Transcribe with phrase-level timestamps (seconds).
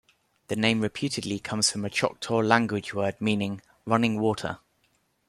[0.47, 4.57] The name reputedly comes from a Choctaw language word meaning "running water".